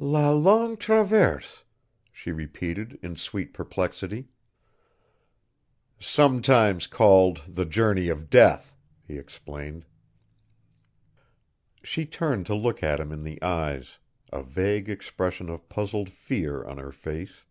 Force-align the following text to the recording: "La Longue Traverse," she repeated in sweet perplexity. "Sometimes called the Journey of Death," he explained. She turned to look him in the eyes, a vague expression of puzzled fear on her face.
"La 0.00 0.30
Longue 0.30 0.78
Traverse," 0.78 1.64
she 2.12 2.30
repeated 2.30 3.00
in 3.02 3.16
sweet 3.16 3.52
perplexity. 3.52 4.28
"Sometimes 5.98 6.86
called 6.86 7.38
the 7.48 7.64
Journey 7.64 8.08
of 8.08 8.30
Death," 8.30 8.76
he 9.04 9.18
explained. 9.18 9.84
She 11.82 12.06
turned 12.06 12.46
to 12.46 12.54
look 12.54 12.78
him 12.78 13.10
in 13.10 13.24
the 13.24 13.42
eyes, 13.42 13.98
a 14.32 14.44
vague 14.44 14.88
expression 14.88 15.50
of 15.50 15.68
puzzled 15.68 16.10
fear 16.10 16.64
on 16.64 16.78
her 16.78 16.92
face. 16.92 17.44